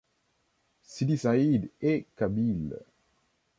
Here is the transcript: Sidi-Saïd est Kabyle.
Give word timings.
Sidi-Saïd 0.81 1.69
est 1.81 2.07
Kabyle. 2.15 2.79